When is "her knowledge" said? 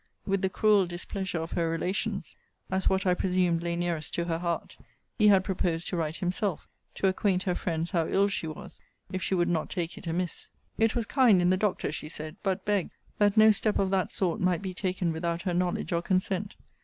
15.43-15.91